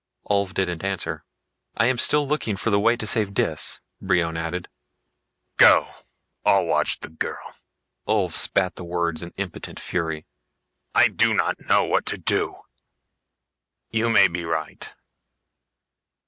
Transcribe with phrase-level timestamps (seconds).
[0.27, 1.25] Ulv didn't answer.
[1.77, 4.67] "I am still looking for the way to save Dis," Brion added.
[5.57, 5.91] "Go
[6.43, 7.53] I'll watch the girl!"
[8.07, 10.25] Ulv spat words in impotent fury.
[10.95, 12.61] "I do not know what to do.
[13.91, 14.91] You may be right.